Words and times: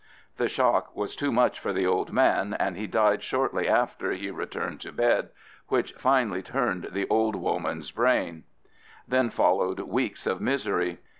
The 0.37 0.49
shock 0.49 0.95
was 0.95 1.15
too 1.15 1.31
much 1.31 1.59
for 1.59 1.73
the 1.73 1.85
old 1.85 2.11
man, 2.11 2.55
and 2.55 2.75
he 2.75 2.87
died 2.87 3.21
shortly 3.21 3.67
after 3.67 4.13
he 4.13 4.31
returned 4.31 4.81
to 4.81 4.91
bed, 4.91 5.29
which 5.67 5.91
finally 5.93 6.41
turned 6.41 6.85
the 6.89 7.07
old 7.07 7.35
woman's 7.35 7.91
brain. 7.91 8.43
Then 9.07 9.29
followed 9.29 9.79
weeks 9.81 10.25
of 10.25 10.41
misery. 10.41 10.97